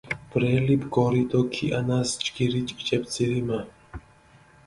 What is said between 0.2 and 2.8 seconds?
ბრელი ბგორი დო ქიჸანას ჯგირი